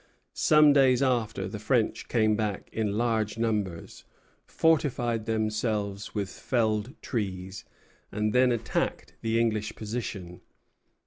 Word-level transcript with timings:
Some 0.33 0.73
days 0.73 1.03
after, 1.03 1.47
the 1.47 1.59
French 1.59 2.07
came 2.07 2.35
back 2.35 2.69
in 2.71 2.97
large 2.97 3.37
numbers, 3.37 4.03
fortified 4.47 5.27
themselves 5.27 6.15
with 6.15 6.27
felled 6.31 6.99
trees, 7.03 7.65
and 8.11 8.33
then 8.33 8.51
attacked 8.51 9.13
the 9.21 9.39
English 9.39 9.75
position. 9.75 10.41